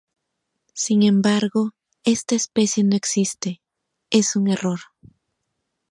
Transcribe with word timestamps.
Sin 0.73 1.03
embargo, 1.03 1.75
esta 2.03 2.33
especie 2.33 2.83
no 2.83 2.95
existe, 2.95 3.61
es 4.09 4.35
un 4.35 4.47
error. 4.49 4.79